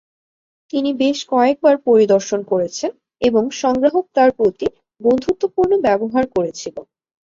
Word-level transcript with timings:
তিনি 0.73 0.89
বেশ 1.01 1.19
কয়েকবার 1.31 1.75
পরিদর্শন 1.87 2.39
করেছেন 2.51 2.91
এবং 3.21 3.43
সংগ্রাহক 3.61 4.05
তার 4.15 4.29
প্রতি 4.37 4.67
বন্ধুত্বপূর্ণ 5.01 5.71
ব্যবহার 5.85 6.23
করেছিলো। 6.35 6.81